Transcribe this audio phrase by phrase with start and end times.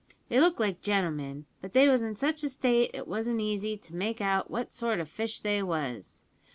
[0.29, 3.95] They looked like gentlemen; but they was in such a state it wasn't easy to
[3.95, 6.25] make out what sort o' fish they was.